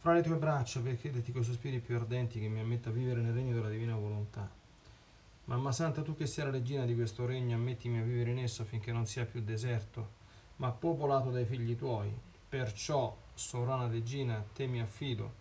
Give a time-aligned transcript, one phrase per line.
[0.00, 3.20] fra le tue braccia per chiederti con sospiri più ardenti che mi ammetta a vivere
[3.20, 4.50] nel regno della divina volontà.
[5.44, 8.62] Mamma Santa, tu che sei la regina di questo regno, ammettimi a vivere in esso
[8.62, 10.12] affinché non sia più deserto,
[10.56, 12.10] ma popolato dai figli tuoi.
[12.48, 15.34] Perciò, sovrana regina, te mi affido,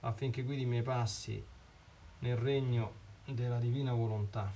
[0.00, 1.40] affinché guidi i miei passi
[2.20, 2.92] nel regno
[3.24, 4.52] della divina volontà.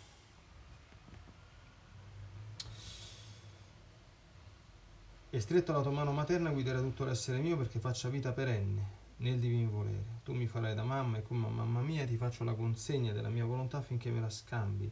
[5.31, 9.39] E stretto la tua mano materna guiderai tutto l'essere mio perché faccia vita perenne nel
[9.39, 10.21] divin volere.
[10.25, 13.45] Tu mi farai da mamma e come mamma mia ti faccio la consegna della mia
[13.45, 14.91] volontà affinché me la scambi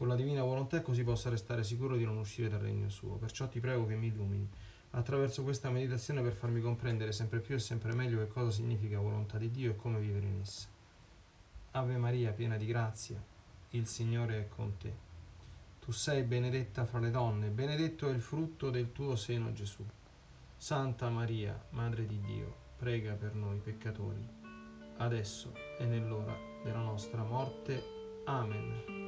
[0.00, 3.16] con la divina volontà così possa restare sicuro di non uscire dal regno suo.
[3.16, 4.48] Perciò ti prego che mi illumini
[4.92, 9.36] attraverso questa meditazione per farmi comprendere sempre più e sempre meglio che cosa significa volontà
[9.36, 10.68] di Dio e come vivere in essa.
[11.72, 13.22] Ave Maria, piena di grazia,
[13.72, 14.90] il Signore è con te.
[15.80, 19.84] Tu sei benedetta fra le donne, benedetto è il frutto del tuo seno Gesù.
[20.56, 24.26] Santa Maria, Madre di Dio, prega per noi peccatori,
[24.96, 27.82] adesso e nell'ora della nostra morte.
[28.24, 28.99] Amen.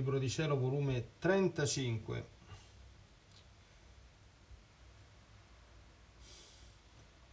[0.00, 2.26] Libro di Cielo, volume 35.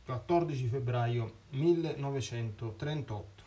[0.03, 3.43] (14 febbraio 1938)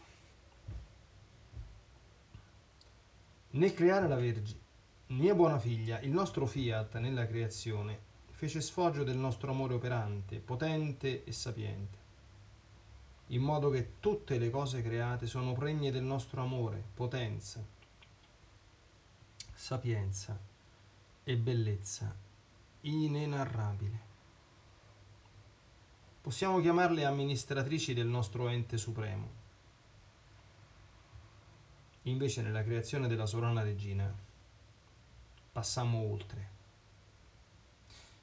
[3.50, 4.58] Nel creare la Vergine,
[5.08, 7.98] mia buona figlia, il nostro fiat nella creazione
[8.30, 11.98] fece sfoggio del nostro amore operante, potente e sapiente,
[13.26, 17.62] in modo che tutte le cose create sono pregne del nostro amore, potenza,
[19.60, 20.40] sapienza
[21.22, 22.16] e bellezza
[22.80, 24.00] inenarrabile.
[26.22, 29.28] Possiamo chiamarle amministratrici del nostro ente supremo.
[32.04, 34.10] Invece nella creazione della sovrana regina
[35.52, 36.48] passammo oltre.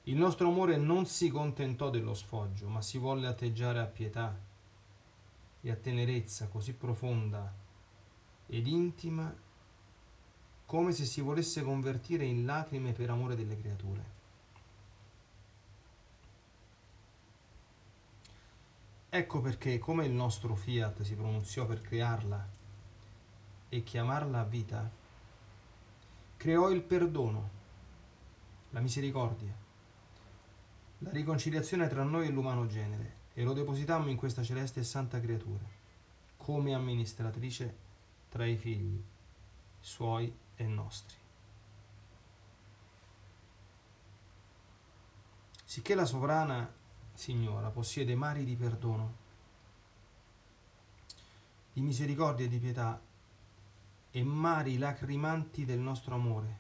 [0.06, 4.36] Il nostro amore non si contentò dello sfoggio, ma si volle atteggiare a pietà
[5.62, 7.54] e a tenerezza così profonda
[8.48, 9.46] ed intima
[10.68, 14.16] come se si volesse convertire in lacrime per amore delle creature.
[19.08, 22.50] Ecco perché, come il nostro fiat si pronunziò per crearla
[23.70, 24.92] e chiamarla vita,
[26.36, 27.50] creò il perdono,
[28.72, 29.56] la misericordia,
[30.98, 35.22] la riconciliazione tra noi e l'umano genere e lo depositammo in questa celeste e santa
[35.22, 35.64] creatura,
[36.36, 37.76] come amministratrice
[38.28, 39.02] tra i figli
[39.80, 41.16] suoi e nostri.
[45.64, 46.74] Sicché la sovrana
[47.14, 49.16] Signora possiede mari di perdono,
[51.74, 53.02] di misericordia e di pietà
[54.12, 56.60] e mari lacrimanti del nostro amore,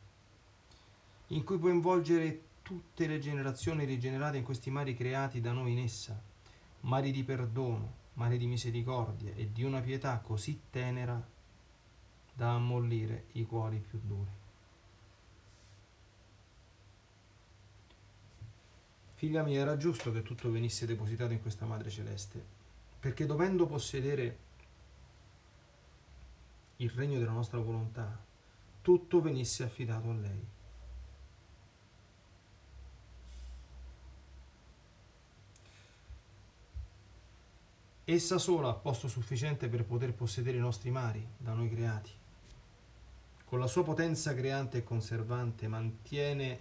[1.27, 5.79] in cui può involgere tutte le generazioni rigenerate in questi mari creati da noi in
[5.79, 6.19] essa,
[6.81, 11.23] mari di perdono, mari di misericordia e di una pietà così tenera
[12.37, 14.29] da ammollire i cuori più duri.
[19.15, 22.45] Figlia mia, era giusto che tutto venisse depositato in questa Madre Celeste,
[22.99, 24.37] perché dovendo possedere
[26.75, 28.23] il regno della nostra volontà,
[28.83, 30.47] tutto venisse affidato a lei.
[38.03, 42.25] Essa sola ha posto sufficiente per poter possedere i nostri mari, da noi creati.
[43.47, 46.59] Con la sua potenza creante e conservante mantiene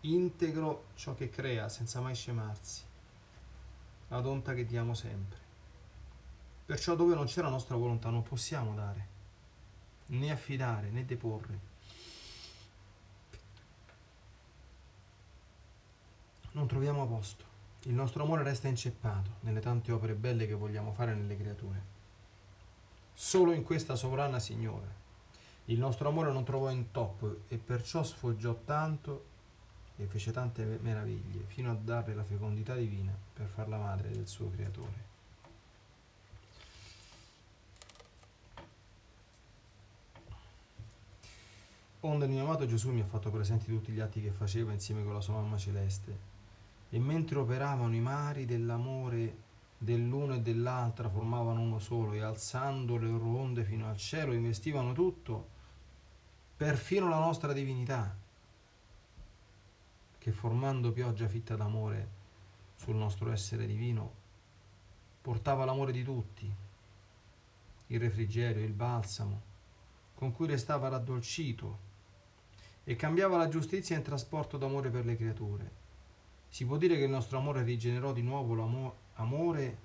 [0.00, 2.82] integro ciò che crea senza mai scemarsi,
[4.08, 5.38] la onta che diamo sempre.
[6.66, 9.06] Perciò dove non c'è la nostra volontà non possiamo dare,
[10.06, 11.58] né affidare, né deporre.
[16.52, 17.44] Non troviamo posto.
[17.82, 21.82] Il nostro amore resta inceppato nelle tante opere belle che vogliamo fare nelle creature.
[23.14, 25.02] Solo in questa sovrana Signore
[25.66, 29.32] il nostro amore non trovò intoppo e perciò sfoggiò tanto
[29.96, 34.50] e fece tante meraviglie fino a darle la fecondità divina per farla madre del suo
[34.50, 35.12] creatore.
[42.00, 45.02] Onde il mio amato Gesù mi ha fatto presenti tutti gli atti che faceva insieme
[45.02, 46.32] con la sua mamma celeste
[46.90, 49.42] e mentre operavano i mari dell'amore
[49.78, 54.92] dell'uno e dell'altra formavano uno solo e alzando le loro onde fino al cielo investivano
[54.92, 55.52] tutto,
[56.56, 58.16] perfino la nostra divinità
[60.18, 62.08] che formando pioggia fitta d'amore
[62.76, 64.22] sul nostro essere divino,
[65.20, 66.50] portava l'amore di tutti,
[67.88, 69.42] il refrigerio, il balsamo,
[70.14, 71.78] con cui restava raddolcito
[72.84, 75.70] e cambiava la giustizia in trasporto d'amore per le creature.
[76.48, 79.78] Si può dire che il nostro amore rigenerò di nuovo l'amore,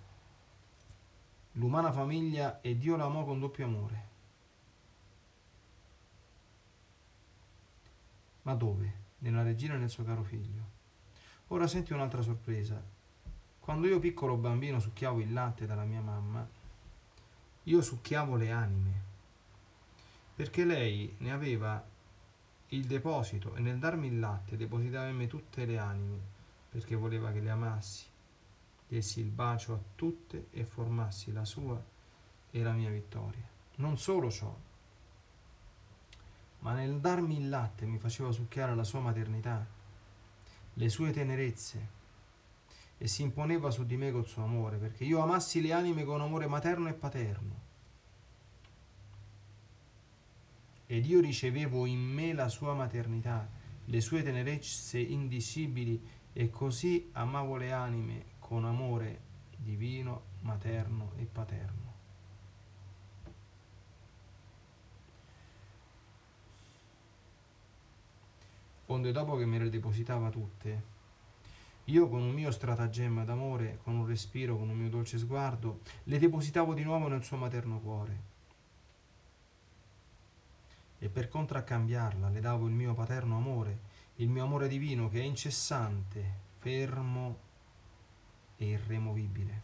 [1.53, 4.08] l'umana famiglia e Dio l'amò con doppio amore.
[8.49, 8.99] Ma dove?
[9.19, 10.77] nella regina e nel suo caro figlio.
[11.47, 12.81] Ora senti un'altra sorpresa.
[13.59, 16.47] Quando io piccolo bambino succhiavo il latte dalla mia mamma,
[17.63, 19.03] io succhiavo le anime,
[20.35, 21.85] perché lei ne aveva
[22.69, 26.19] il deposito e nel darmi il latte depositava in me tutte le anime,
[26.69, 28.05] perché voleva che le amassi,
[28.87, 31.79] dessi il bacio a tutte e formassi la sua
[32.49, 33.47] e la mia vittoria.
[33.75, 34.55] Non solo ciò,
[36.59, 39.65] ma nel darmi il latte mi faceva succhiare la sua maternità,
[40.73, 41.97] le sue tenerezze,
[42.97, 46.21] e si imponeva su di me col suo amore, perché io amassi le anime con
[46.21, 47.67] amore materno e paterno.
[50.85, 53.47] Ed io ricevevo in me la sua maternità,
[53.85, 59.21] le sue tenerezze indicibili, e così amavo le anime con amore
[59.55, 61.88] divino, materno e paterno.
[68.91, 70.97] Onde dopo che me le depositava tutte,
[71.85, 76.19] io con un mio stratagemma d'amore, con un respiro, con un mio dolce sguardo, le
[76.19, 78.27] depositavo di nuovo nel suo materno cuore.
[80.99, 83.79] E per contraccambiarla le davo il mio paterno amore,
[84.15, 87.37] il mio amore divino che è incessante, fermo
[88.57, 89.61] e irremovibile.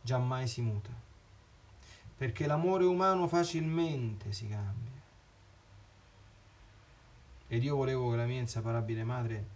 [0.00, 0.90] Giammai si muta,
[2.16, 4.91] perché l'amore umano facilmente si cambia
[7.52, 9.46] ed io volevo che la mia inseparabile madre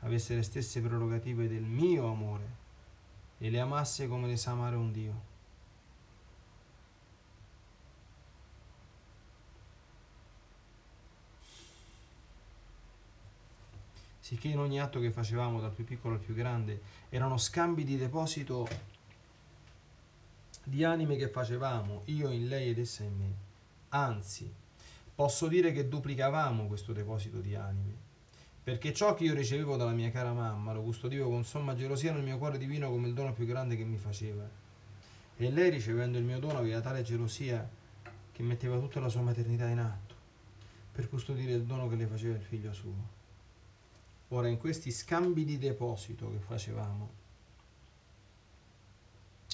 [0.00, 2.44] avesse le stesse prerogative del mio amore
[3.38, 5.22] e le amasse come le sa amare un Dio.
[14.20, 17.96] Sicché in ogni atto che facevamo, dal più piccolo al più grande, erano scambi di
[17.96, 18.68] deposito
[20.62, 23.34] di anime che facevamo, io in lei ed essa in me.
[23.88, 24.52] Anzi,
[25.16, 27.94] posso dire che duplicavamo questo deposito di anime,
[28.62, 32.22] perché ciò che io ricevevo dalla mia cara mamma lo custodivo con somma gelosia nel
[32.22, 34.46] mio cuore divino come il dono più grande che mi faceva.
[35.38, 37.66] E lei, ricevendo il mio dono, aveva tale gelosia
[38.30, 40.14] che metteva tutta la sua maternità in atto
[40.92, 43.14] per custodire il dono che le faceva il figlio suo.
[44.28, 47.10] Ora, in questi scambi di deposito che facevamo,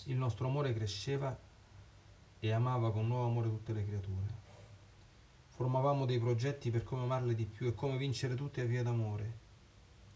[0.06, 1.38] il nostro amore cresceva
[2.40, 4.41] e amava con nuovo amore tutte le creature.
[5.54, 9.40] Formavamo dei progetti per come amarle di più e come vincere tutte a via d'amore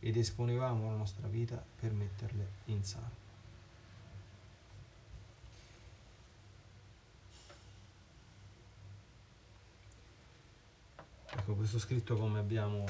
[0.01, 3.25] ed esponevamo la nostra vita per metterle in salvo.
[11.39, 12.85] Ecco, questo scritto come abbiamo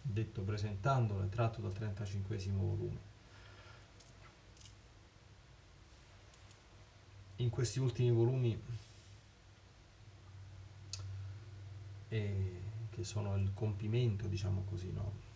[0.00, 3.06] detto presentandolo è tratto dal 35 volume.
[7.36, 8.58] In questi ultimi volumi, eh,
[12.08, 15.26] che sono il compimento, diciamo così, no?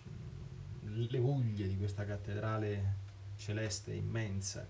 [0.85, 2.97] le vuglie di questa cattedrale
[3.37, 4.69] celeste immensa,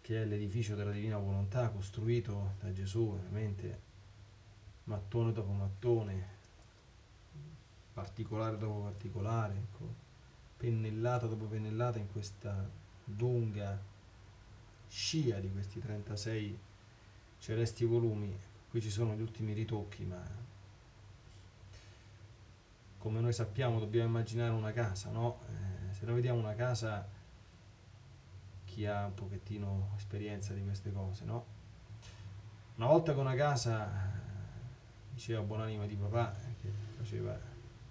[0.00, 3.80] che è l'edificio della divina volontà costruito da Gesù, veramente
[4.84, 6.26] mattone dopo mattone,
[7.92, 9.94] particolare dopo particolare, ecco,
[10.56, 12.68] pennellata dopo pennellata in questa
[13.16, 13.80] lunga
[14.88, 16.58] scia di questi 36
[17.38, 18.36] celesti volumi.
[18.70, 20.22] Qui ci sono gli ultimi ritocchi, ma
[23.02, 25.40] come noi sappiamo dobbiamo immaginare una casa, no?
[25.48, 27.04] Eh, se noi vediamo una casa,
[28.64, 31.44] chi ha un pochettino esperienza di queste cose, no?
[32.76, 33.90] Una volta che una casa,
[35.12, 37.36] diceva buonanima di papà, eh, che faceva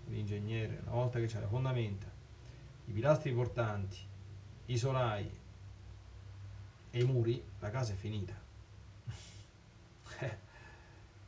[0.06, 2.08] l'ingegnere, una volta che c'è la fondamenta,
[2.86, 3.98] i pilastri portanti,
[4.68, 5.30] i solai
[6.90, 8.34] e i muri, la casa è finita.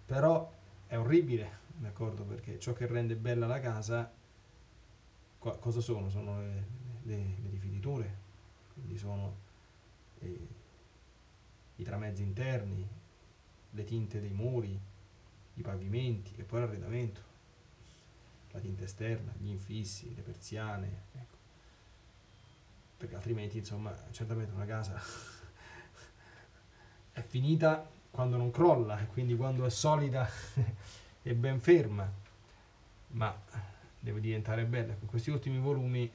[0.05, 0.53] Però
[0.87, 2.23] è orribile, d'accordo?
[2.23, 4.11] Perché ciò che rende bella la casa,
[5.37, 6.09] cosa sono?
[6.09, 6.67] Sono le,
[7.03, 8.17] le, le rifiniture,
[8.73, 9.35] quindi sono
[10.19, 10.47] eh,
[11.75, 12.87] i tramezzi interni,
[13.71, 14.79] le tinte dei muri,
[15.55, 17.31] i pavimenti e poi l'arredamento
[18.53, 21.37] la tinta esterna, gli infissi, le persiane, ecco.
[22.97, 25.01] perché altrimenti insomma certamente una casa
[27.11, 30.29] è finita quando non crolla e quindi quando è solida
[31.23, 32.11] e ben ferma,
[33.07, 33.35] ma
[33.99, 34.93] deve diventare bella.
[34.95, 36.09] Con questi ultimi volumi,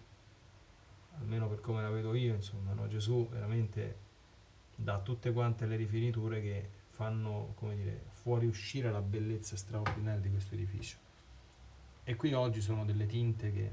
[1.18, 2.86] almeno per come la vedo io, insomma, no?
[2.86, 4.06] Gesù veramente
[4.74, 10.54] dà tutte quante le rifiniture che fanno, come dire, fuoriuscire la bellezza straordinaria di questo
[10.54, 10.96] edificio.
[12.04, 13.72] E qui oggi sono delle tinte che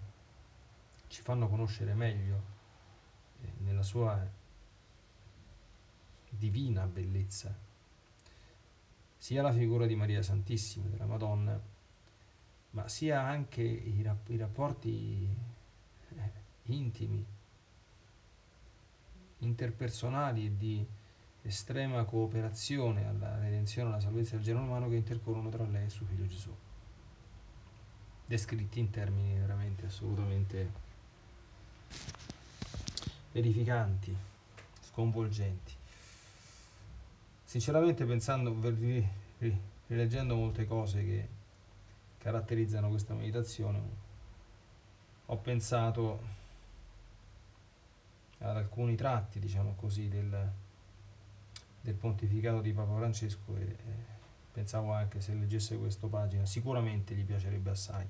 [1.07, 2.43] ci fanno conoscere meglio
[3.41, 4.43] eh, nella sua
[6.29, 7.64] divina bellezza
[9.25, 11.59] sia la figura di Maria Santissima, della Madonna,
[12.69, 15.27] ma sia anche i, rap- i rapporti
[16.15, 16.31] eh,
[16.65, 17.25] intimi,
[19.39, 20.85] interpersonali e di
[21.41, 25.89] estrema cooperazione alla redenzione e alla salvezza del genere umano che intercorrono tra lei e
[25.89, 26.55] suo figlio Gesù
[28.27, 30.71] descritti in termini veramente assolutamente
[33.31, 34.15] verificanti,
[34.81, 35.73] sconvolgenti.
[37.55, 38.53] Sinceramente pensando,
[39.87, 41.27] rileggendo molte cose che
[42.17, 43.81] caratterizzano questa meditazione,
[45.25, 46.19] ho pensato
[48.39, 50.51] ad alcuni tratti, diciamo così, del,
[51.79, 53.75] del pontificato di Papa Francesco e
[54.51, 58.05] pensavo anche se leggesse questa pagina, sicuramente gli piacerebbe assai.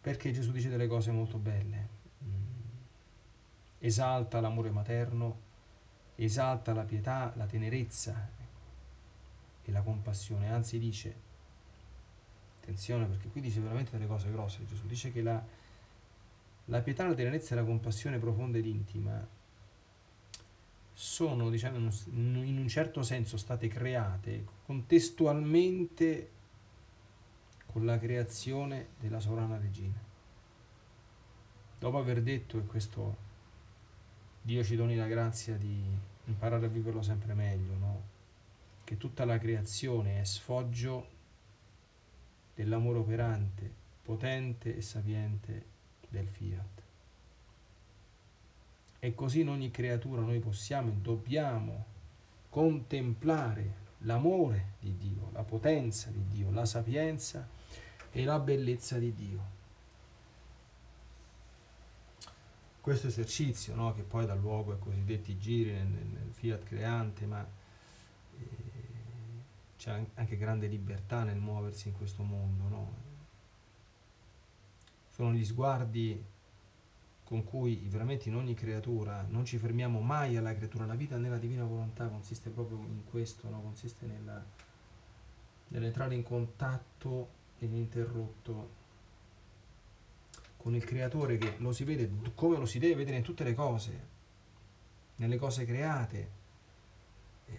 [0.00, 1.88] Perché Gesù dice delle cose molto belle.
[2.24, 2.42] Mm.
[3.78, 5.50] Esalta l'amore materno,
[6.16, 8.30] esalta la pietà, la tenerezza
[9.64, 10.50] e la compassione.
[10.50, 11.14] Anzi dice,
[12.60, 15.42] attenzione perché qui dice veramente delle cose grosse Gesù, dice che la,
[16.66, 19.26] la pietà, la tenerezza e la compassione profonda ed intima
[20.92, 26.30] sono, diciamo, in un certo senso state create contestualmente
[27.66, 29.98] con la creazione della sovrana regina.
[31.78, 33.21] Dopo aver detto, e questo
[34.44, 35.84] Dio ci doni la grazia di
[36.24, 38.02] imparare a viverlo sempre meglio, no?
[38.82, 41.06] che tutta la creazione è sfoggio
[42.54, 43.72] dell'amore operante,
[44.02, 45.64] potente e sapiente
[46.08, 46.82] del fiat.
[48.98, 51.86] E così in ogni creatura noi possiamo e dobbiamo
[52.48, 57.48] contemplare l'amore di Dio, la potenza di Dio, la sapienza
[58.10, 59.60] e la bellezza di Dio.
[62.82, 63.94] Questo esercizio no?
[63.94, 67.46] che poi dà luogo ai cosiddetti giri nel, nel- fiat creante, ma
[68.38, 68.46] eh,
[69.78, 72.68] c'è an- anche grande libertà nel muoversi in questo mondo.
[72.68, 72.92] no?
[75.10, 76.20] Sono gli sguardi
[77.22, 80.84] con cui veramente in ogni creatura non ci fermiamo mai alla creatura.
[80.84, 83.60] La vita nella divina volontà consiste proprio in questo, no?
[83.60, 84.44] consiste nella,
[85.68, 88.80] nell'entrare in contatto ininterrotto
[90.62, 93.52] con il creatore che lo si vede come lo si deve vedere in tutte le
[93.52, 94.06] cose,
[95.16, 96.30] nelle cose create.
[97.46, 97.58] E,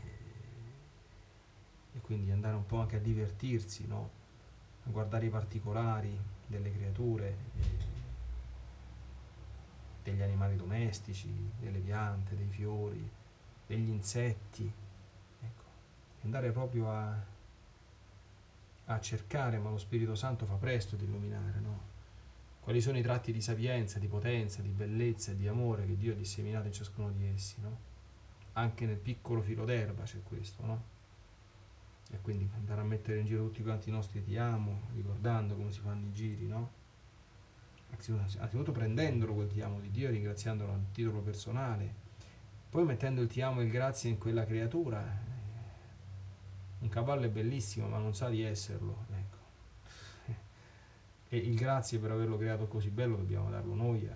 [2.00, 4.10] quindi andare un po' anche a divertirsi, no?
[4.86, 6.17] a guardare i particolari
[6.48, 7.36] delle creature.
[10.01, 11.29] degli animali domestici,
[11.60, 13.10] delle piante, dei fiori,
[13.67, 14.72] degli insetti.
[15.41, 15.63] Ecco,
[16.24, 17.22] andare proprio a,
[18.86, 21.91] a cercare, ma lo Spirito Santo fa presto ad illuminare, no?
[22.63, 26.13] Quali sono i tratti di sapienza, di potenza, di bellezza e di amore che Dio
[26.13, 27.77] ha disseminato in ciascuno di essi, no?
[28.53, 30.84] Anche nel piccolo filo d'erba c'è questo, no?
[32.10, 35.72] E quindi andare a mettere in giro tutti quanti i nostri ti amo, ricordando come
[35.72, 36.82] si fanno i giri, no?
[38.39, 41.93] anzitutto prendendolo quel ti amo di Dio, ringraziandolo a titolo personale,
[42.70, 45.32] poi mettendo il ti amo e il grazie in quella creatura.
[46.79, 49.05] Un cavallo è bellissimo, ma non sa di esserlo.
[51.33, 54.15] E il grazie per averlo creato così bello dobbiamo darlo noi a,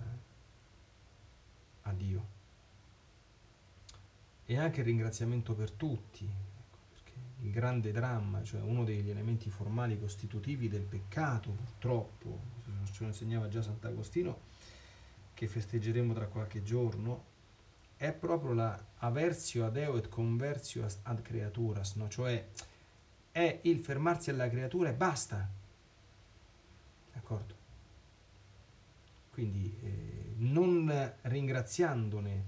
[1.82, 2.26] a Dio.
[4.46, 9.50] E anche il ringraziamento per tutti, ecco, perché il grande dramma, cioè uno degli elementi
[9.50, 12.38] formali costitutivi del peccato, purtroppo,
[12.92, 14.38] ce lo insegnava già Sant'Agostino,
[15.34, 17.24] che festeggeremo tra qualche giorno,
[17.96, 22.08] è proprio la aversio ad eo et conversio ad creaturas, no?
[22.08, 22.46] cioè
[23.32, 25.57] è il fermarsi alla creatura e basta.
[27.18, 27.54] D'accordo?
[29.30, 32.44] Quindi eh, non ringraziandone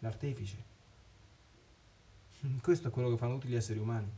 [0.00, 0.62] l'artefice.
[2.60, 4.10] Questo è quello che fanno tutti gli esseri umani.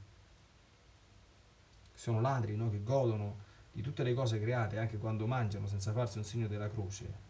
[1.95, 2.69] Sono ladri, no?
[2.69, 6.69] che godono di tutte le cose create, anche quando mangiano senza farsi un segno della
[6.69, 7.25] croce,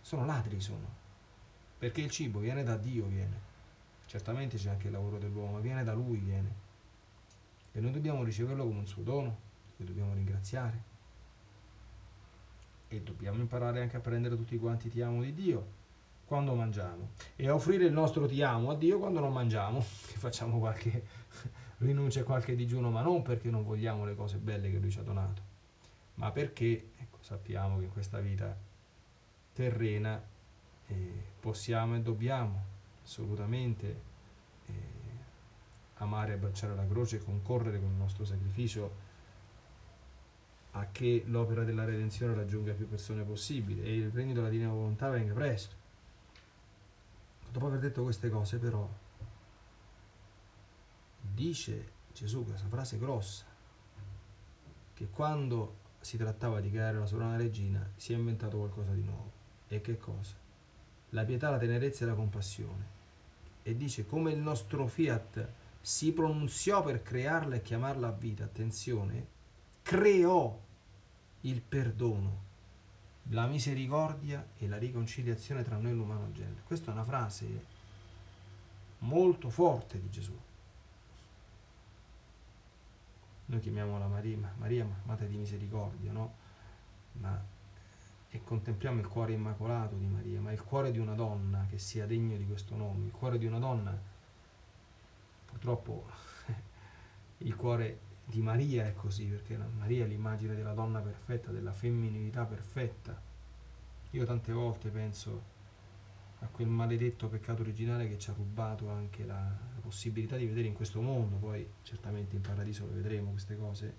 [0.00, 1.00] sono ladri, sono.
[1.78, 3.50] Perché il cibo viene da Dio, viene.
[4.06, 6.54] Certamente c'è anche il lavoro dell'uomo, viene da Lui, viene.
[7.72, 9.38] E noi dobbiamo riceverlo come un suo dono,
[9.76, 10.91] che dobbiamo ringraziare.
[12.96, 15.80] E dobbiamo imparare anche a prendere tutti quanti ti amo di Dio
[16.26, 17.12] quando mangiamo.
[17.36, 21.04] E a offrire il nostro ti amo a Dio quando non mangiamo, che facciamo qualche
[21.78, 24.98] rinuncia a qualche digiuno, ma non perché non vogliamo le cose belle che Lui ci
[24.98, 25.42] ha donato,
[26.14, 28.56] ma perché ecco, sappiamo che in questa vita
[29.54, 30.22] terrena
[30.86, 32.64] eh, possiamo e dobbiamo
[33.02, 34.00] assolutamente
[34.66, 34.72] eh,
[35.96, 39.01] amare e abbracciare la croce e concorrere con il nostro sacrificio
[40.72, 45.10] a che l'opera della redenzione raggiunga più persone possibile e il regno della divina volontà
[45.10, 45.74] venga presto.
[47.50, 48.88] Dopo aver detto queste cose però
[51.20, 53.44] dice Gesù questa frase grossa
[54.94, 59.30] che quando si trattava di creare la sovrana regina, si è inventato qualcosa di nuovo.
[59.68, 60.34] E che cosa?
[61.10, 63.00] La pietà, la tenerezza e la compassione.
[63.62, 65.48] E dice come il nostro fiat
[65.80, 69.26] si pronunziò per crearla e chiamarla a vita, attenzione,
[69.82, 70.58] creò
[71.42, 72.50] il perdono,
[73.30, 76.62] la misericordia e la riconciliazione tra noi e l'umano genere.
[76.64, 77.64] Questa è una frase
[78.98, 80.36] molto forte di Gesù.
[83.46, 86.34] Noi chiamiamola Maria, Maria Madre di Misericordia, no?
[87.14, 87.40] Ma,
[88.30, 92.06] e contempliamo il cuore immacolato di Maria, ma il cuore di una donna che sia
[92.06, 93.96] degno di questo nome, il cuore di una donna,
[95.46, 96.06] purtroppo
[97.38, 102.44] il cuore di Maria è così, perché Maria è l'immagine della donna perfetta, della femminilità
[102.44, 103.20] perfetta.
[104.10, 105.50] Io tante volte penso
[106.40, 110.74] a quel maledetto peccato originale che ci ha rubato anche la, possibilità di vedere in
[110.74, 113.96] questo mondo, poi certamente in paradiso lo vedremo queste cose,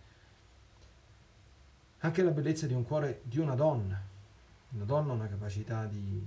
[1.99, 4.01] anche la bellezza di un cuore di una donna.
[4.69, 6.25] Una donna ha una capacità di,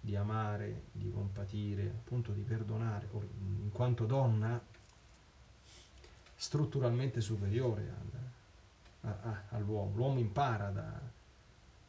[0.00, 3.08] di amare, di compatire, appunto di perdonare,
[3.40, 4.62] in quanto donna
[6.40, 9.96] strutturalmente superiore al, a, a, all'uomo.
[9.96, 11.00] L'uomo impara da,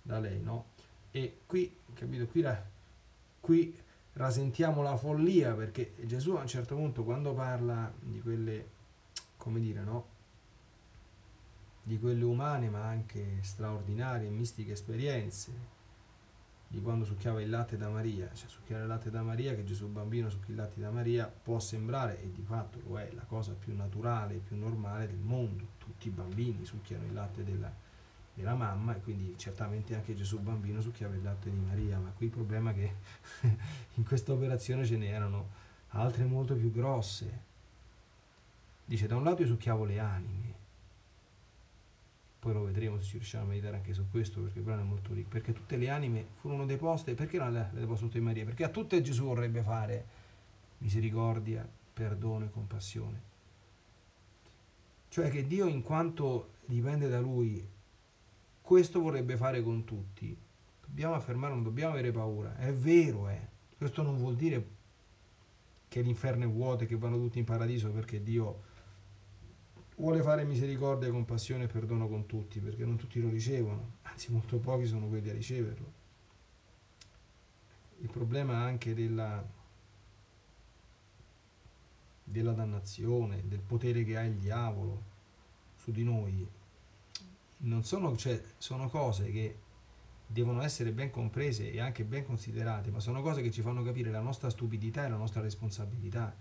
[0.01, 0.77] da lei, no?
[1.12, 2.62] E qui, capito, qui la,
[3.39, 3.77] qui
[4.13, 8.69] rasentiamo la follia perché Gesù a un certo punto quando parla di quelle,
[9.38, 10.07] come dire, no?
[11.83, 15.77] Di quelle umane ma anche straordinarie mistiche esperienze,
[16.71, 19.88] di quando succhiava il latte da Maria, cioè succhiare il latte da Maria, che Gesù
[19.88, 23.53] bambino succhi il latte da Maria, può sembrare, e di fatto lo è, la cosa
[23.53, 25.77] più naturale più normale del mondo.
[25.79, 27.73] Tutti i bambini succhiano il latte della,
[28.36, 32.27] della mamma e quindi certamente anche Gesù bambino succhiava il latte di Maria, ma qui
[32.27, 32.95] il problema è che
[33.95, 35.49] in questa operazione ce n'erano
[35.89, 37.47] altre molto più grosse.
[38.86, 40.53] Dice, da un lato io succhiavo le anime,
[42.39, 44.86] poi lo vedremo se ci riusciamo a meditare anche su questo perché il brano è
[44.86, 48.23] molto ricco, perché tutte le anime furono deposte, perché non le, le deposto tutte in
[48.23, 48.45] Maria?
[48.45, 50.06] Perché a tutte Gesù vorrebbe fare
[50.78, 53.21] misericordia, perdono e compassione.
[55.10, 57.67] Cioè che Dio in quanto dipende da Lui,
[58.62, 60.38] questo vorrebbe fare con tutti.
[60.86, 63.47] Dobbiamo affermare, non dobbiamo avere paura, è vero, eh.
[63.78, 64.78] Questo non vuol dire
[65.89, 68.67] che l'inferno è vuoto e che vanno tutti in paradiso perché Dio
[69.99, 74.57] vuole fare misericordia, compassione e perdono con tutti, perché non tutti lo ricevono, anzi molto
[74.57, 75.97] pochi sono quelli a riceverlo.
[77.99, 79.45] Il problema anche della,
[82.23, 85.03] della dannazione, del potere che ha il diavolo
[85.75, 86.47] su di noi,
[87.62, 89.57] non sono, cioè, sono cose che
[90.25, 94.12] devono essere ben comprese e anche ben considerate, ma sono cose che ci fanno capire
[94.12, 96.33] la nostra stupidità e la nostra responsabilità.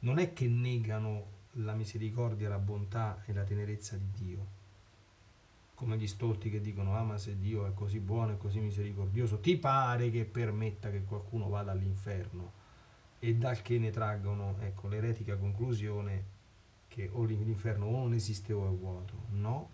[0.00, 4.58] Non è che negano la misericordia, la bontà e la tenerezza di Dio.
[5.74, 9.40] Come gli stolti che dicono, ah ma se Dio è così buono e così misericordioso,
[9.40, 12.58] ti pare che permetta che qualcuno vada all'inferno
[13.18, 16.38] e dal che ne traggono ecco, l'eretica conclusione
[16.88, 19.14] che o l'inferno o non esiste o è vuoto.
[19.30, 19.70] No.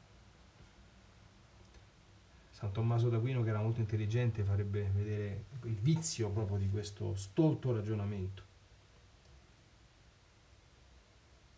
[2.51, 7.73] San Tommaso d'Aquino, che era molto intelligente, farebbe vedere il vizio proprio di questo stolto
[7.73, 8.46] ragionamento.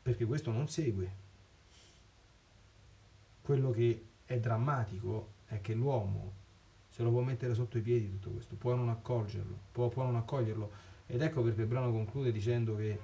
[0.08, 1.12] Perché questo non segue.
[3.42, 6.32] Quello che è drammatico è che l'uomo
[6.88, 10.16] se lo può mettere sotto i piedi tutto questo, può non accorgerlo, può, può non
[10.16, 10.70] accoglierlo.
[11.06, 12.98] Ed ecco perché il brano conclude dicendo che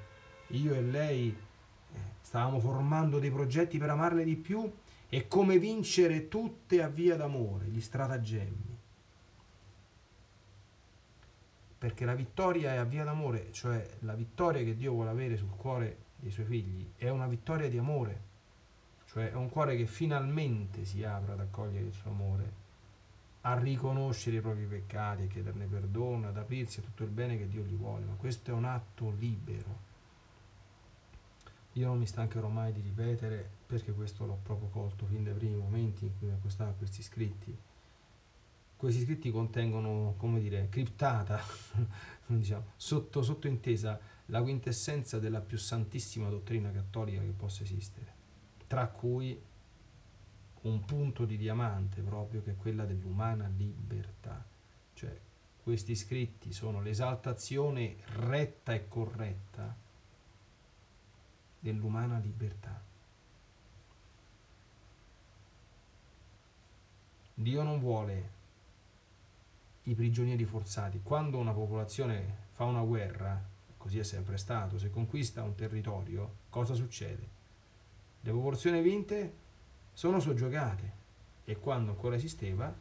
[0.49, 4.73] io e lei eh, stavamo formando dei progetti per amarle di più
[5.11, 8.79] e come vincere tutte a via d'amore, gli stratagemmi.
[11.77, 15.55] Perché la vittoria è a via d'amore, cioè la vittoria che Dio vuole avere sul
[15.55, 18.23] cuore dei suoi figli è una vittoria di amore,
[19.05, 22.63] cioè è un cuore che finalmente si apre ad accogliere il suo amore,
[23.43, 27.47] a riconoscere i propri peccati, a chiederne perdono, ad aprirsi a tutto il bene che
[27.47, 29.93] Dio gli vuole, ma questo è un atto libero.
[31.73, 35.57] Io non mi stancherò mai di ripetere, perché questo l'ho proprio colto fin dai primi
[35.57, 37.55] momenti in cui mi accostavo a questi scritti.
[38.77, 41.39] Questi scritti contengono, come dire, criptata,
[42.27, 48.13] diciamo, sotto, sottointesa la quintessenza della più santissima dottrina cattolica che possa esistere,
[48.67, 49.41] tra cui
[50.63, 54.45] un punto di diamante proprio che è quella dell'umana libertà.
[54.95, 55.21] Cioè
[55.63, 59.77] questi scritti sono l'esaltazione retta e corretta
[61.59, 62.83] dell'umana libertà.
[67.37, 68.31] Dio non vuole
[69.85, 71.01] i prigionieri forzati.
[71.03, 73.53] Quando una popolazione fa una guerra,
[73.85, 77.29] così è sempre stato, se conquista un territorio, cosa succede?
[78.23, 79.35] Le popolazioni vinte
[79.93, 80.93] sono soggiogate
[81.45, 82.75] e quando ancora esisteva,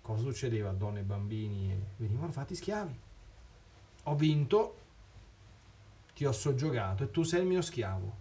[0.00, 1.84] cosa succedeva donne e bambini?
[1.96, 2.96] Venivano fatti schiavi.
[4.04, 4.78] Ho vinto,
[6.14, 8.16] ti ho soggiogato e tu sei il mio schiavo.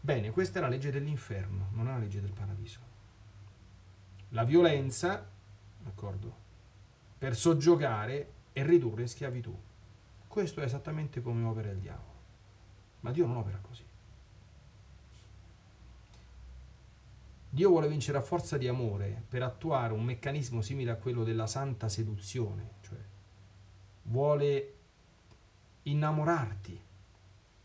[0.00, 2.78] Bene, questa è la legge dell'inferno, non è la legge del paradiso.
[4.28, 5.28] La violenza,
[5.82, 6.36] d'accordo,
[7.18, 9.64] per soggiogare e ridurre in schiavitù.
[10.36, 12.20] Questo è esattamente come opera il diavolo.
[13.00, 13.82] Ma Dio non opera così.
[17.48, 21.46] Dio vuole vincere a forza di amore per attuare un meccanismo simile a quello della
[21.46, 22.98] santa seduzione, cioè
[24.02, 24.74] vuole
[25.84, 26.78] innamorarti,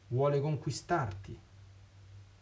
[0.08, 1.38] vuole conquistarti,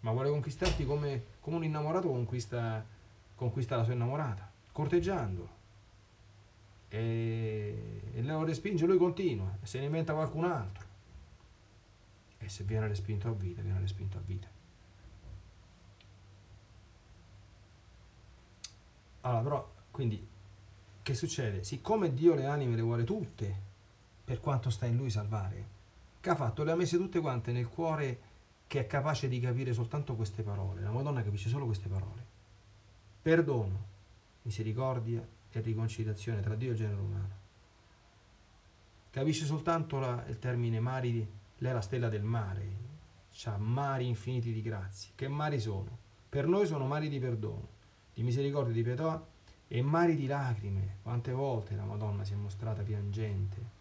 [0.02, 2.86] ma vuole conquistarti come, come un innamorato conquista,
[3.34, 5.58] conquista la sua innamorata, corteggiando,
[6.90, 10.88] e, e lo respinge, lui continua e se ne inventa qualcun altro.
[12.40, 14.48] E se viene respinto a vita, viene respinto a vita.
[19.22, 20.28] Allora, però, quindi,
[21.02, 21.64] che succede?
[21.64, 23.68] Siccome Dio le anime le vuole tutte,
[24.24, 25.78] per quanto sta in lui salvare,
[26.22, 26.64] che ha fatto?
[26.64, 28.28] Le ha messe tutte quante nel cuore
[28.68, 30.82] che è capace di capire soltanto queste parole.
[30.82, 32.26] La Madonna capisce solo queste parole.
[33.22, 33.86] Perdono,
[34.44, 37.38] misericordia, e riconciliazione tra Dio e genere umano.
[39.10, 42.88] Capisce soltanto la, il termine mari, lei è la stella del mare,
[43.46, 45.12] ha mari infiniti di grazie.
[45.16, 45.98] Che mari sono?
[46.30, 47.68] Per noi sono mari di perdono,
[48.14, 49.26] di misericordia, di pietà
[49.68, 50.98] e mari di lacrime.
[51.02, 53.78] Quante volte la Madonna si è mostrata piangente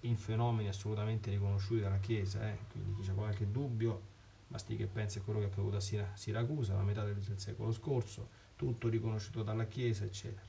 [0.00, 2.58] in fenomeni assolutamente riconosciuti dalla Chiesa, eh?
[2.70, 4.10] quindi chi ha qualche dubbio
[4.52, 7.72] Basti che pensi a quello che è accaduto a Sira- Siracusa, la metà del secolo
[7.72, 8.28] scorso,
[8.62, 10.46] tutto riconosciuto dalla Chiesa, eccetera.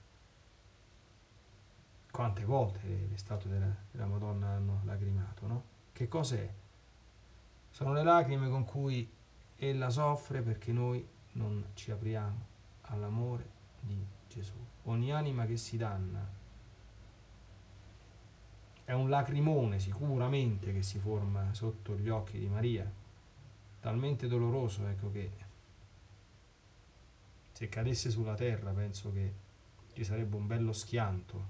[2.12, 5.63] Quante volte le, statue della, della Madonna hanno lacrimato, no?
[5.91, 6.47] Che cos'è?
[7.71, 9.10] Sono le lacrime con cui
[9.56, 12.45] ella soffre perché noi non ci apriamo
[12.82, 13.49] all'amore
[13.80, 14.54] di Gesù.
[14.84, 16.23] Ogni anima che si danna
[18.84, 22.88] è un lacrimone sicuramente che si forma sotto gli occhi di Maria,
[23.80, 25.32] talmente doloroso ecco che
[27.53, 29.33] se cadesse sulla terra penso che
[29.93, 31.45] ci sarebbe un bello schianto,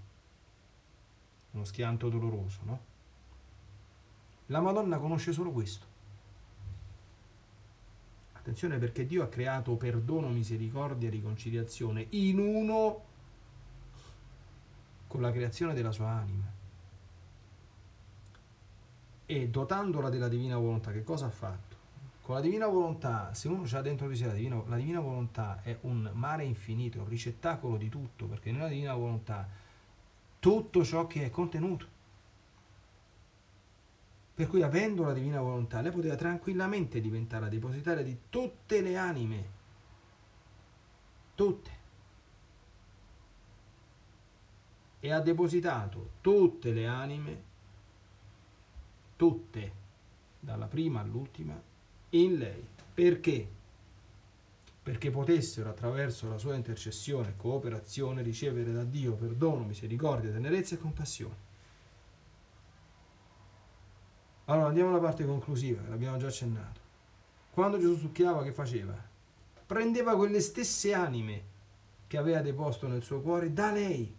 [1.51, 2.91] uno schianto doloroso, no?
[4.47, 5.85] La Madonna conosce solo questo.
[8.33, 13.03] Attenzione perché Dio ha creato perdono, misericordia e riconciliazione in uno
[15.07, 16.51] con la creazione della sua anima.
[19.25, 21.77] E dotandola della divina volontà, che cosa ha fatto?
[22.23, 25.61] Con la divina volontà, se uno ha dentro di sé la divina, la divina volontà
[25.61, 29.45] è un mare infinito, un ricettacolo di tutto, perché nella divina volontà
[30.39, 31.85] tutto ciò che è contenuto.
[34.35, 38.95] Per cui avendo la divina volontà, lei poteva tranquillamente diventare la depositaria di tutte le
[38.95, 39.49] anime.
[41.35, 41.71] Tutte.
[45.01, 47.43] E ha depositato tutte le anime,
[49.17, 49.73] tutte,
[50.39, 51.71] dalla prima all'ultima,
[52.13, 52.67] in lei.
[52.93, 53.47] Perché?
[54.83, 60.79] Perché potessero attraverso la sua intercessione e cooperazione ricevere da Dio perdono, misericordia, tenerezza e
[60.79, 61.51] compassione.
[64.45, 66.81] Allora andiamo alla parte conclusiva, che l'abbiamo già accennato.
[67.51, 68.93] Quando Gesù succhiava, che faceva?
[69.65, 71.51] Prendeva quelle stesse anime
[72.07, 74.13] che aveva deposto nel suo cuore da lei.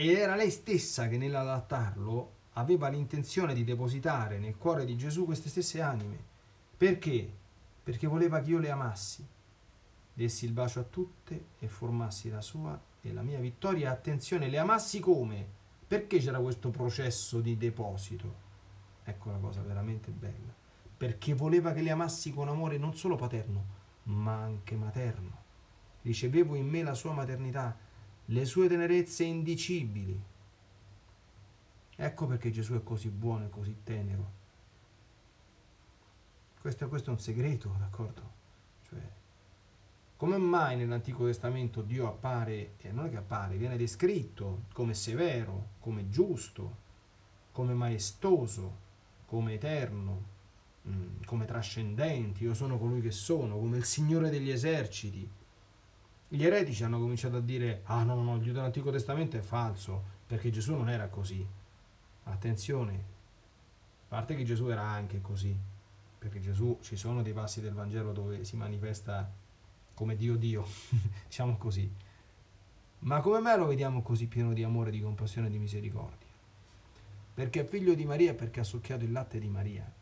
[0.00, 5.50] E era lei stessa che nell'adattarlo aveva l'intenzione di depositare nel cuore di Gesù queste
[5.50, 6.16] stesse anime.
[6.74, 7.30] Perché?
[7.82, 9.22] Perché voleva che io le amassi,
[10.14, 14.56] dessi il bacio a tutte e formassi la sua e la mia vittoria, attenzione, le
[14.56, 15.46] amassi come?
[15.86, 18.34] Perché c'era questo processo di deposito?
[19.04, 20.54] Ecco la cosa veramente bella.
[20.96, 23.64] Perché voleva che le amassi con amore non solo paterno,
[24.04, 25.36] ma anche materno.
[26.00, 27.76] Ricevevo in me la sua maternità,
[28.30, 30.18] le sue tenerezze indicibili.
[31.96, 34.38] Ecco perché Gesù è così buono e così tenero.
[36.60, 38.38] Questo, questo è un segreto, d'accordo?
[38.88, 39.00] Cioè,
[40.16, 45.70] come mai nell'Antico Testamento Dio appare, e non è che appare, viene descritto come severo,
[45.80, 46.76] come giusto,
[47.50, 48.88] come maestoso,
[49.26, 50.24] come eterno,
[50.88, 55.28] mm, come trascendente, io sono colui che sono, come il Signore degli eserciti.
[56.32, 60.00] Gli eretici hanno cominciato a dire, ah no, no, il Dio dell'Antico Testamento è falso,
[60.28, 61.44] perché Gesù non era così.
[62.22, 65.52] Attenzione, a parte che Gesù era anche così,
[66.20, 69.28] perché Gesù ci sono dei passi del Vangelo dove si manifesta
[69.92, 70.64] come Dio Dio,
[71.26, 71.92] diciamo così.
[73.00, 76.28] Ma come mai lo vediamo così pieno di amore, di compassione e di misericordia?
[77.34, 79.92] Perché è figlio di Maria perché ha succhiato il latte di Maria.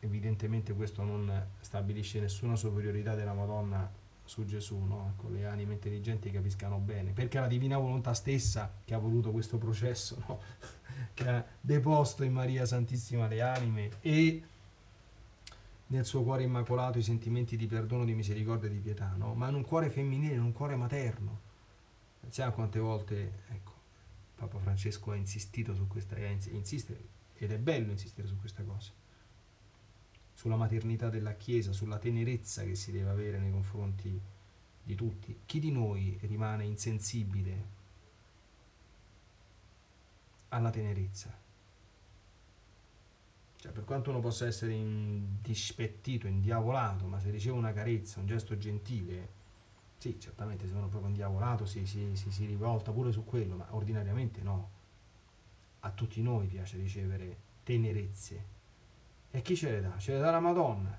[0.00, 3.90] Evidentemente questo non stabilisce nessuna superiorità della Madonna
[4.24, 5.12] su Gesù, no?
[5.14, 9.30] Ecco, le anime intelligenti capiscano bene, perché è la divina volontà stessa che ha voluto
[9.30, 10.40] questo processo, no?
[11.14, 14.42] che ha deposto in Maria Santissima le anime e
[15.90, 19.34] nel suo cuore immacolato i sentimenti di perdono, di misericordia e di pietà, no?
[19.34, 21.48] ma in un cuore femminile, in un cuore materno.
[22.20, 23.72] Pensiamo quante volte ecco,
[24.36, 28.92] Papa Francesco ha insistito su questa, insiste, ed è bello insistere su questa cosa,
[30.40, 34.18] sulla maternità della Chiesa, sulla tenerezza che si deve avere nei confronti
[34.82, 35.40] di tutti.
[35.44, 37.64] Chi di noi rimane insensibile
[40.48, 41.38] alla tenerezza?
[43.54, 48.56] Cioè, per quanto uno possa essere indispettito, indiavolato, ma se riceve una carezza, un gesto
[48.56, 49.28] gentile,
[49.98, 53.56] sì, certamente se uno è proprio indiavolato si, si, si, si rivolta pure su quello,
[53.56, 54.70] ma ordinariamente no.
[55.80, 58.59] A tutti noi piace ricevere tenerezze.
[59.30, 59.98] E chi ce le dà?
[59.98, 60.98] Ce le dà la Madonna.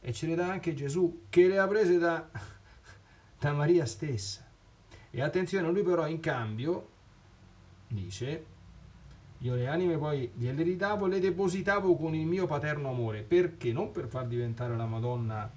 [0.00, 2.28] E ce le dà anche Gesù, che le ha prese da,
[3.38, 4.46] da Maria stessa.
[5.10, 6.88] E attenzione, lui però in cambio
[7.88, 8.56] dice
[9.38, 13.22] io le anime poi gliele ridavo le depositavo con il mio paterno amore.
[13.22, 13.72] Perché?
[13.72, 15.48] Non per far diventare la Madonna,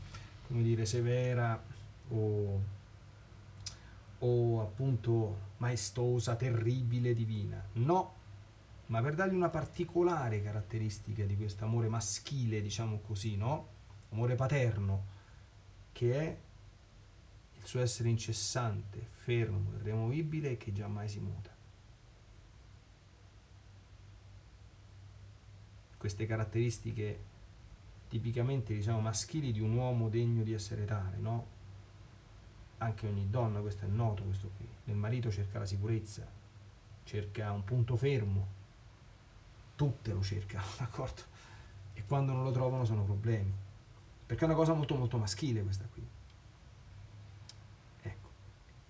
[0.48, 1.60] come dire, severa
[2.10, 2.62] o,
[4.20, 7.64] o appunto maestosa, terribile, divina.
[7.74, 8.14] No,
[8.92, 13.70] ma per dargli una particolare caratteristica di questo amore maschile, diciamo così, no?
[14.10, 15.06] Amore paterno,
[15.94, 16.38] che è
[17.58, 21.50] il suo essere incessante, fermo, irremovibile e che giammai si muta.
[25.96, 27.20] Queste caratteristiche
[28.10, 31.46] tipicamente diciamo maschili di un uomo degno di essere tale, no?
[32.80, 34.68] Anche ogni donna, questo è noto, questo qui.
[34.84, 36.28] Nel marito cerca la sicurezza,
[37.06, 38.60] cerca un punto fermo,
[39.82, 41.22] tutte lo cercano, d'accordo?
[41.94, 43.52] E quando non lo trovano sono problemi.
[44.28, 46.08] Perché è una cosa molto molto maschile questa qui.
[48.04, 48.30] Ecco.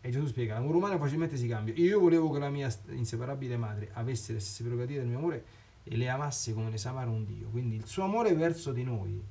[0.01, 1.73] E Gesù spiega, l'amore umano facilmente si cambia.
[1.75, 5.45] Io volevo che la mia inseparabile madre avesse le stesse prerogative del mio amore
[5.83, 7.47] e le amasse come ne sa amare un Dio.
[7.47, 9.23] Quindi il suo amore verso di noi,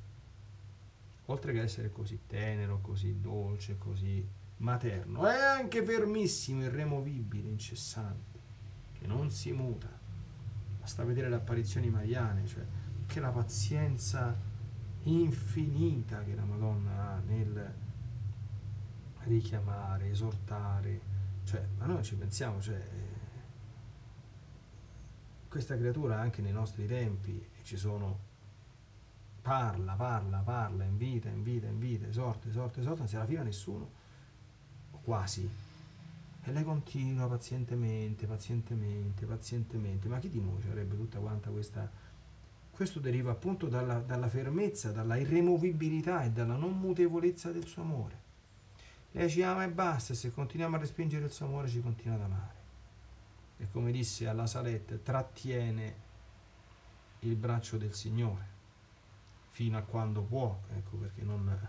[1.26, 8.38] oltre che essere così tenero, così dolce, così materno, è anche fermissimo, irremovibile, incessante,
[8.98, 9.99] che non si muta.
[10.80, 12.64] Basta vedere le apparizioni mariane, cioè
[13.06, 14.36] che la pazienza
[15.02, 17.74] infinita che la Madonna ha nel
[19.24, 21.00] richiamare, esortare,
[21.44, 22.80] cioè, ma noi ci pensiamo, cioè,
[25.48, 28.28] questa creatura anche nei nostri tempi ci sono
[29.42, 33.90] parla, parla, parla, invita, invita, invita, esorta, esorta, esorta, non si alla fine nessuno,
[34.92, 35.59] o quasi.
[36.42, 40.08] E lei continua pazientemente, pazientemente, pazientemente.
[40.08, 42.08] Ma chi di noi avrebbe tutta quanta questa...
[42.70, 48.18] Questo deriva appunto dalla, dalla fermezza, dalla irremovibilità e dalla non mutevolezza del suo amore.
[49.10, 52.22] Lei ci ama e basta, se continuiamo a respingere il suo amore ci continua ad
[52.22, 52.60] amare
[53.60, 56.08] e come disse alla Salette, trattiene
[57.20, 58.58] il braccio del Signore
[59.50, 61.68] fino a quando può, ecco perché non,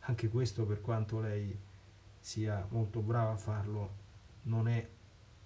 [0.00, 1.56] anche questo per quanto lei
[2.26, 3.94] sia molto brava a farlo
[4.42, 4.84] non è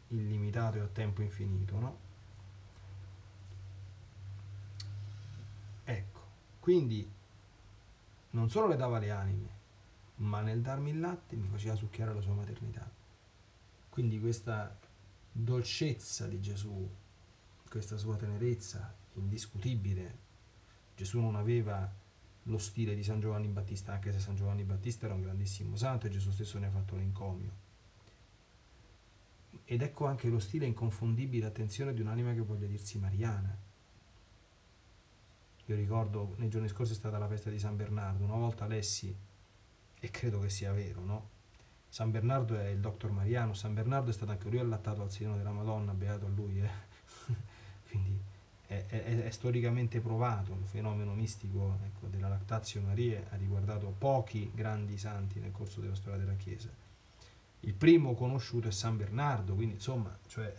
[0.08, 1.98] illimitato e a tempo infinito, no?
[5.84, 6.20] Ecco,
[6.58, 7.06] quindi
[8.30, 9.48] non solo le dava le anime,
[10.16, 12.90] ma nel darmi il latte mi faceva succhiare la sua maternità.
[13.90, 14.74] Quindi questa
[15.30, 16.90] dolcezza di Gesù,
[17.68, 20.18] questa sua tenerezza indiscutibile.
[20.96, 21.92] Gesù non aveva
[22.44, 26.06] lo stile di San Giovanni Battista, anche se San Giovanni Battista era un grandissimo santo
[26.06, 27.68] e Gesù stesso ne ha fatto l'encomio.
[29.64, 33.56] Ed ecco anche lo stile inconfondibile, attenzione, di un'anima che voglia dirsi mariana.
[35.66, 39.14] Io ricordo, nei giorni scorsi è stata la festa di San Bernardo, una volta lessi,
[40.00, 41.28] e credo che sia vero, no?
[41.88, 45.36] San Bernardo è il dottor Mariano, San Bernardo è stato anche lui allattato al seno
[45.36, 46.70] della Madonna, beato a lui, eh?
[47.88, 48.19] quindi
[48.70, 54.48] è, è, è, storicamente provato, il fenomeno mistico ecco, della lactatio Maria ha riguardato pochi
[54.54, 56.68] grandi santi nel corso della storia della Chiesa.
[57.62, 60.54] Il primo conosciuto è San Bernardo, quindi insomma, cioè,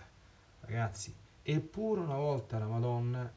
[0.59, 3.31] ragazzi, eppure una volta la Madonna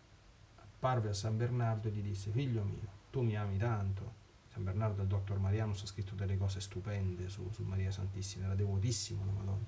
[0.57, 5.03] apparve a San Bernardo e gli disse, figlio mio, tu mi ami tanto, San Bernardo
[5.03, 9.33] il dottor Marianus ha scritto delle cose stupende su, su Maria Santissima, era devotissimo la
[9.33, 9.67] Madonna.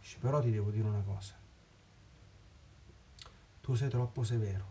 [0.00, 1.34] Dice, però ti devo dire una cosa,
[3.68, 4.64] tu sei troppo severo,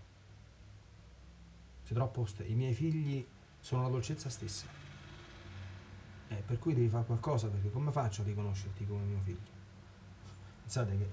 [1.84, 3.24] sei troppo st- i miei figli
[3.60, 4.66] sono la dolcezza stessa,
[6.30, 9.52] eh, per cui devi fare qualcosa, perché come faccio a riconoscerti come mio figlio?
[10.62, 11.10] Pensate che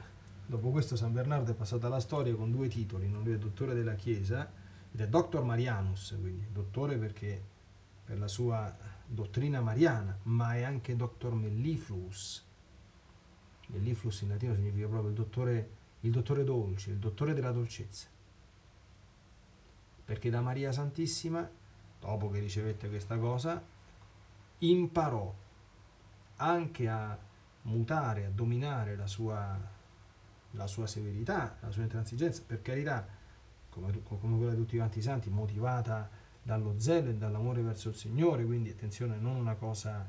[0.47, 3.75] dopo questo San Bernardo è passato alla storia con due titoli, non lui è dottore
[3.75, 4.51] della Chiesa,
[4.91, 5.43] ed è Dr.
[5.43, 7.39] Marianus, quindi dottore perché
[8.03, 11.35] per la sua dottrina mariana, ma è anche Dr.
[11.35, 12.47] Mellifluus.
[13.67, 15.69] Mellifluus in latino significa proprio il dottore,
[16.05, 18.09] il dottore dolce, il dottore della dolcezza.
[20.05, 21.49] Perché da Maria Santissima,
[21.99, 23.63] dopo che ricevette questa cosa,
[24.59, 25.35] imparò
[26.37, 27.19] anche a
[27.63, 29.59] mutare, a dominare la sua,
[30.51, 33.07] la sua severità, la sua intransigenza, per carità,
[33.71, 36.11] come, come quella di tutti quanti i santi, motivata
[36.43, 40.07] dallo zelo e dall'amore verso il Signore, quindi attenzione, non una cosa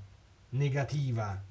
[0.49, 1.41] negativa,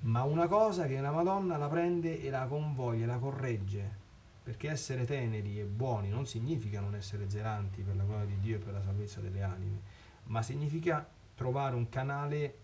[0.00, 4.04] ma una cosa che la Madonna la prende e la convoglia, la corregge,
[4.42, 8.56] perché essere teneri e buoni non significa non essere zelanti per la gloria di Dio
[8.56, 9.80] e per la salvezza delle anime,
[10.24, 12.58] ma significa trovare un canale,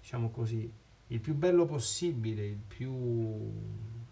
[0.00, 0.70] diciamo così,
[1.08, 2.92] il più bello possibile, il più,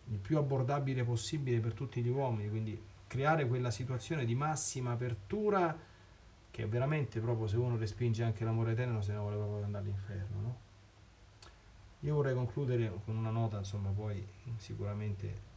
[0.04, 5.76] il più abbordabile possibile per tutti gli uomini, quindi creare quella situazione di massima apertura
[6.50, 10.40] che veramente proprio se uno respinge anche l'amore eterno se ne vuole proprio andare all'inferno
[10.40, 10.58] no?
[12.06, 14.26] Io vorrei concludere con una nota insomma poi
[14.56, 15.54] sicuramente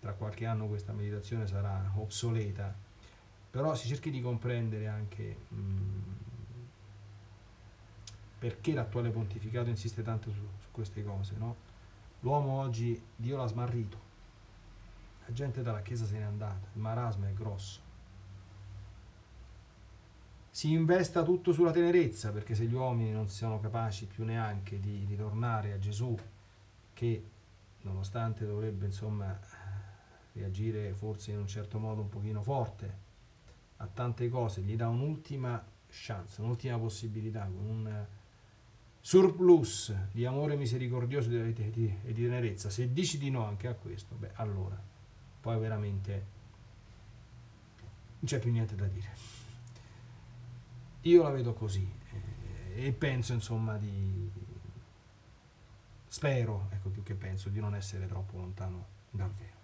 [0.00, 2.74] tra qualche anno questa meditazione sarà obsoleta
[3.50, 6.02] però si cerchi di comprendere anche mh, mm,
[8.38, 11.56] perché l'attuale pontificato insiste tanto su, su queste cose no?
[12.20, 14.06] l'uomo oggi Dio l'ha smarrito
[15.28, 17.80] la gente dalla chiesa se n'è andata, il marasma è grosso.
[20.58, 25.04] Si investa tutto sulla tenerezza, perché se gli uomini non sono capaci più neanche di
[25.08, 26.18] ritornare a Gesù,
[26.94, 27.24] che
[27.82, 29.38] nonostante dovrebbe insomma
[30.32, 32.96] reagire forse in un certo modo un pochino forte
[33.76, 38.04] a tante cose, gli dà un'ultima chance, un'ultima possibilità, con un
[38.98, 42.68] surplus di amore misericordioso e di tenerezza.
[42.68, 44.76] Se dici di no anche a questo, beh, allora
[45.40, 46.10] poi veramente
[48.18, 49.37] non c'è più niente da dire.
[51.02, 51.88] Io la vedo così
[52.74, 54.30] eh, e penso insomma di...
[56.08, 59.57] spero, ecco più che penso, di non essere troppo lontano dal vero.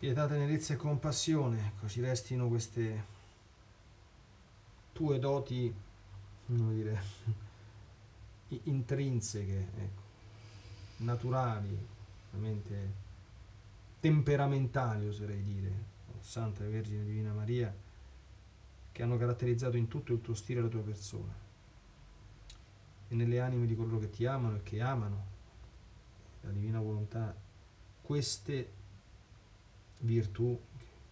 [0.00, 3.04] Pietà, tenerezza e compassione, ecco, ci restino queste
[4.92, 5.70] tue doti,
[6.46, 7.02] come dire,
[8.64, 10.02] intrinseche, ecco,
[11.04, 11.86] naturali,
[12.30, 12.94] veramente
[14.00, 15.70] temperamentali, oserei dire,
[16.20, 17.70] Santa Vergine Divina Maria,
[18.92, 21.34] che hanno caratterizzato in tutto il tuo stile la tua persona.
[23.06, 25.24] E nelle anime di coloro che ti amano e che amano
[26.40, 27.36] la divina volontà,
[28.00, 28.78] queste
[30.00, 30.58] virtù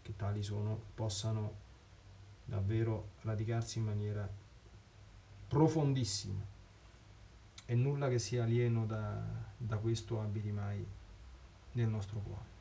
[0.02, 1.66] che tali sono possano
[2.44, 4.28] davvero radicarsi in maniera
[5.48, 6.44] profondissima
[7.66, 9.22] e nulla che sia alieno da,
[9.56, 10.86] da questo abiti mai
[11.72, 12.56] nel nostro cuore.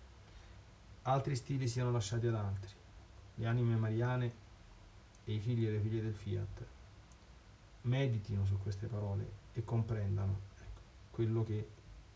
[1.04, 2.74] Altri stili siano lasciati ad altri,
[3.36, 4.34] le anime mariane
[5.24, 6.66] e i figli e le figlie del fiat
[7.82, 11.70] meditino su queste parole e comprendano ecco, quello che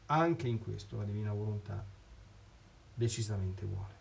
[0.08, 1.86] anche in questo la divina volontà
[2.94, 4.01] decisamente vuole.